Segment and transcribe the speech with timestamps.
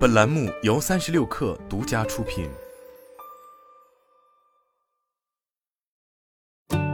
[0.00, 2.48] 本栏目由三十六氪独家出品。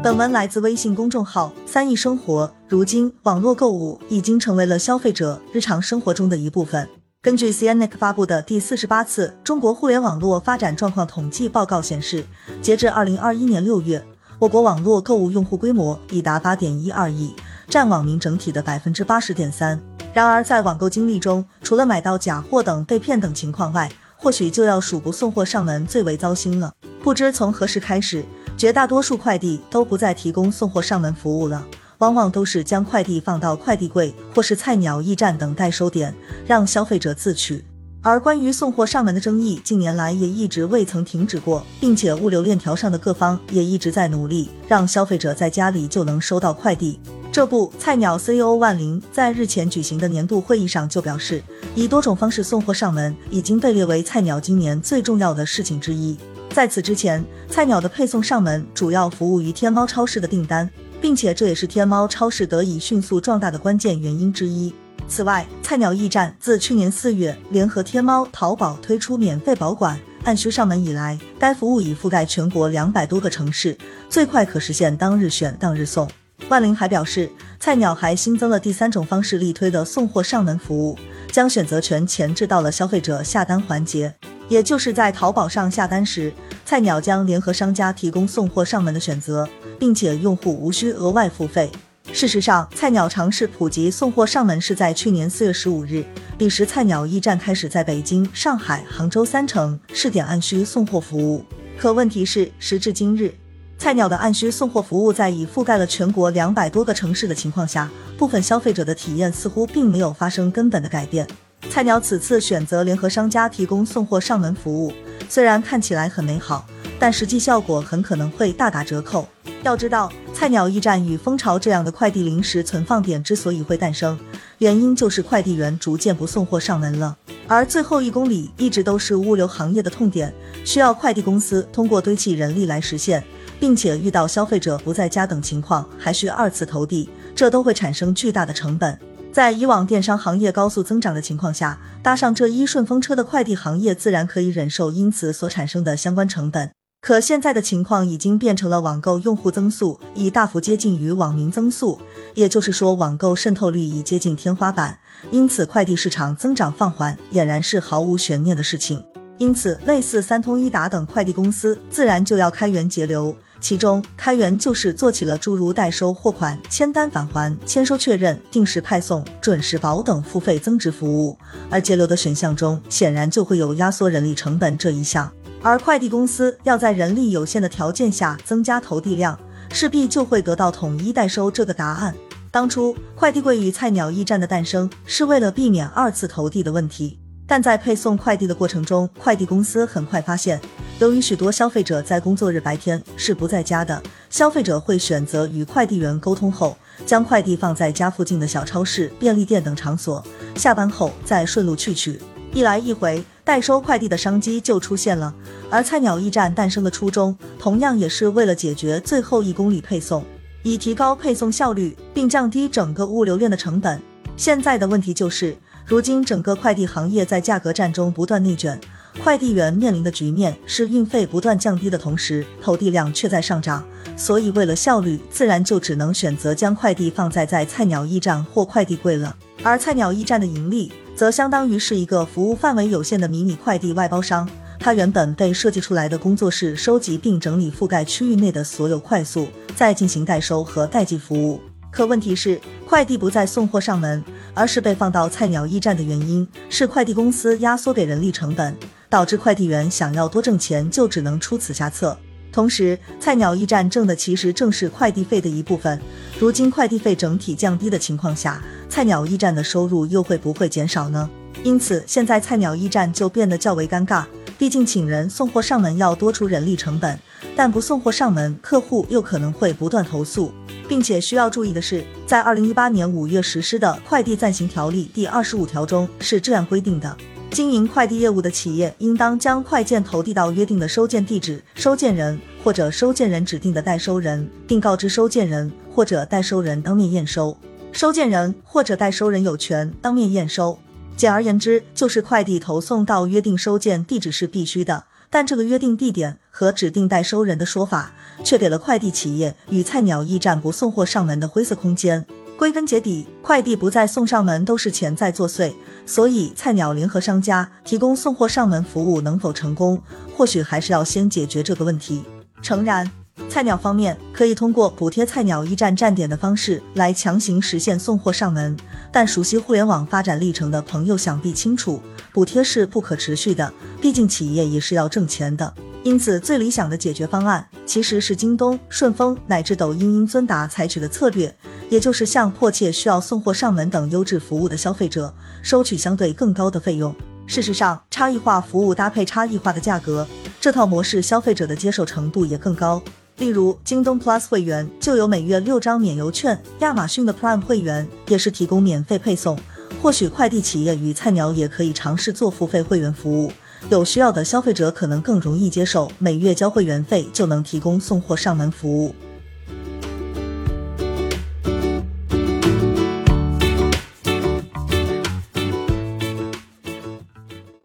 [0.03, 2.53] 本文来自微信公众号“三亿生活”。
[2.67, 6.89] 如今，网络购物已经成为了消费者日常生活中的一部分。
[7.23, 12.27] 根据 c n n c 发布的第四十八次中国互联网络发展状况统计报告显示，
[12.61, 14.05] 截至二零二一年六月，
[14.41, 17.33] 我国网络购物用户规模已达八点一二亿，
[17.69, 19.81] 占网民整体的百分之八十点三。
[20.17, 26.73] 然而，在网购经历中，除了买到假货等被骗等情况外，或许就要数不送货上门最为糟心了。
[27.03, 28.25] 不知从何时开始，
[28.57, 31.67] 绝大多数快递都不再提供送货上门服务了，
[31.99, 36.15] 往往都是将快递放到快递柜或是菜鸟驿站等代收点，
[36.47, 37.63] 让消费者自取。
[38.01, 46.99] 而关于送货上门的争议，近年来也一直未曾停止过，并且物流链条上的各方也一直在努力，让消费者在家里就能收到快递。
[47.37, 51.43] 这不，菜鸟 CEO 万林在日前举行的年度会议上就表示，
[51.75, 56.17] 以多种方式送货上门已经被列为菜鸟今年最重要的事情之一。
[56.49, 60.67] 在此之前，菜鸟的配送上门主要服务于天猫超市的订单，
[60.99, 64.73] 并且这也是天猫超市得以迅速壮大的关键原因之一。
[65.07, 73.77] 此外，菜鸟驿站自去年四月联合天猫、淘宝推出免费保管、按需上门以来，该服务已覆盖全国两百多个城市，
[74.09, 76.09] 最快可实现当日选当日送。
[76.49, 80.97] 万灵还表示，菜鸟还新增了第三种方式力推的送货上门服务，
[81.33, 84.15] 将选择权前置到了消费者下单环节，
[84.49, 86.33] 也就是在淘宝上下单时，
[86.65, 91.69] 菜鸟将联合商家提供送货上门的选择，并且用户无需额外付费。
[92.13, 96.05] 事实上，菜鸟尝试普及送货上门是在去年四月十五日，
[96.39, 101.45] 彼时菜鸟驿站开始在北京、上海、杭州三城试点按需送货服务。
[101.77, 103.35] 可问题是，时至今日。
[103.79, 111.27] 菜鸟的按需送货服务在已覆盖了全国两百多个城市的情况下，部分消费者的体验似乎并没有发生根本的改变。
[111.71, 114.93] 菜鸟此次选择联合商家提供送货上门服务，
[115.29, 116.67] 虽然看起来很美好，
[116.99, 119.29] 但实际效果很可能会大打折扣。
[119.63, 124.19] 要知道，菜鸟驿站与蜂巢这样的快递临时存放点之所以会诞生，
[124.59, 127.17] 原因就是快递员逐渐不送货上门了。
[127.49, 130.33] 而最后一公里一直都是物流行业的痛点，
[130.65, 133.23] 需要快递公司通过堆砌人力来实现。
[133.59, 138.99] 并且遇到消费者不在家等情况，还需二次投递，这都会产生巨大的成本。
[139.33, 146.71] 在以往电商行业高速增长的情况下，搭上这一顺风车的快递行业自然可以忍受因此所产生的相关成本。
[147.03, 152.01] 可现在的情况已经变成了网购用户增速已大幅接近于网民增速，
[152.35, 154.99] 也就是说网购渗透率已接近天花板，
[155.31, 159.05] 因此快递市场增长放缓俨然是毫无悬念的事情。
[159.39, 163.37] 因此，类似三通一达等快递公司自然就要开源节流。
[163.67, 171.37] 其中，开源就是做起了诸如代收货款、签单返还、签收确认、定时派送、准时保等付费增值服务，
[171.69, 175.29] 而节流的选项中，显然就会有压缩人力成本这一项。
[175.63, 179.37] 而快递公司要在人力有限的条件下增加投递量，
[179.73, 182.15] 势必就会得到统一代收这个答案。
[182.53, 187.19] 当初，快递柜与菜鸟驿站的诞生，是为了避免二次投递的问题。
[187.49, 190.61] 但在配送快递的过程中，快递公司很快发现，
[190.99, 196.75] 由于许多消费者在工作日白天是不在家的，消费者会选择与快递员沟通后，
[197.05, 200.25] 将快递放在家附近的小超市、便利店等场所，
[200.55, 202.19] 下班后再顺路去取。
[202.55, 205.35] 一来一回，代收快递的商机就出现了。
[205.69, 210.25] 而菜鸟驿站诞生的初衷，同样也是为了解决最后一公里配送，
[210.63, 214.01] 以提高配送效率，并降低整个物流链的成本。
[214.35, 215.55] 现在的问题就是。
[215.89, 218.77] 如今，整个快递行业在价格战中不断内卷，
[219.23, 223.85] 快递员面临的局面是运费不断降低的同时，投递量却在上涨。
[224.17, 229.37] 所以，为了效率，自然就只能选择将快递放在在菜鸟驿站或快递柜了。
[229.63, 234.49] 而菜鸟驿站的盈利，则相当于是一个服务范围有限的迷你快递外包商。
[234.79, 241.61] 它原本被设计出来的工作是收集并整理覆盖区域内的所有快速，再进行代收和代寄服务。
[241.91, 244.23] 可问题是，快递不再送货上门，
[244.55, 248.77] 而是被放到菜鸟驿站的原因是快递公司压缩给人力成本，
[249.17, 252.15] 导致快递员想要多挣钱就只能出此下策。
[252.53, 255.99] 同时，菜鸟驿站挣的其实正是快递费的一部分。
[256.39, 261.31] 如今快递费整体降低的情况下，菜鸟驿站的收入又会不会减少呢？
[261.65, 264.27] 因此，现在菜鸟驿站就变得较为尴尬。
[264.59, 267.19] 毕竟请人送货上门要多出人力成本，
[267.57, 270.53] 但不送货上门，客户又可能会不断投诉。
[270.87, 277.17] 并且需要注意的是，在二零一八年五月实施的《快递暂行条例》第二十五条中是这样规定的：
[277.51, 287.57] 经营快递业务的企业应当将快件投递到约定的收件地址，收件人或者收件人指定的代收人，并告知收件人或者代收人当面验收。
[287.93, 290.79] 收件人或者代收人有权当面验收。
[291.17, 298.13] 简而言之，就是快递投送到约定收件地址是必须的，但这个约定地点和指定代收人的说法，
[298.45, 302.27] 却给了快递企业与菜鸟驿站不送货上门的灰色空间。
[302.57, 305.73] 归根结底，快递不再送上门都是钱在作祟，
[306.07, 310.01] 所以菜鸟联合商家提供送货上门服务能否成功，
[310.35, 312.25] 或许还是要先解决这个问题。
[312.63, 313.11] 诚然。
[313.51, 318.75] 菜鸟方面可以通过补贴菜鸟驿站站点的方式来强行实现送货上门，
[319.13, 322.01] 但熟悉互联网发展历程的朋友想必清楚，
[322.33, 323.71] 补贴是不可持续的，
[324.01, 325.73] 毕竟企业也是要挣钱的。
[326.07, 331.53] 因此，最理想的解决方案其实是京东、顺丰乃至抖音、英尊达采取的策略，
[331.91, 337.13] 也就是向迫切需要送货上门等优质服务的消费者收取相对更高的费用。
[337.49, 340.25] 事实上，差异化服务搭配差异化的价格，
[340.61, 343.03] 这套模式消费者的接受程度也更高。
[343.39, 349.59] 例如，京东 Plus 会员就有每月六张免邮券，亚马逊的 Prime 会员也是提供免费配送。
[350.01, 353.51] 或许快递企业与菜鸟也可以尝试做付费会员服务，
[353.91, 359.15] 有需要的消费者可能更容易接受，每月交会员费就能提供送货上门服务。